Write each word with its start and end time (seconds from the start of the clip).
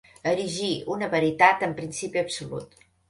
Erigir 0.29 0.69
una 0.95 1.09
veritat 1.11 1.67
en 1.67 1.77
principi 1.81 2.23
absolut. 2.23 2.79